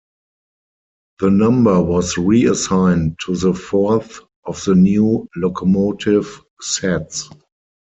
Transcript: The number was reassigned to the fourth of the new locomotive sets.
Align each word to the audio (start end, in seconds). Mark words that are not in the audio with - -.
The 1.19 1.29
number 1.29 1.79
was 1.79 2.17
reassigned 2.17 3.19
to 3.27 3.35
the 3.35 3.53
fourth 3.53 4.21
of 4.45 4.63
the 4.65 4.73
new 4.73 5.29
locomotive 5.35 6.41
sets. 6.59 7.29